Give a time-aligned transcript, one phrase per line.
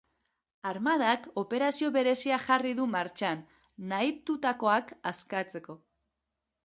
[0.69, 3.45] Armadak operazio berezia jarri du martxan
[3.93, 5.77] nahitutakoak askatzeko.